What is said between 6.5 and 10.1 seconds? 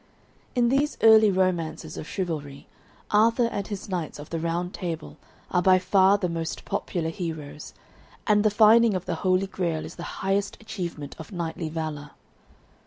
popular heroes, and the finding of the Holy Grail is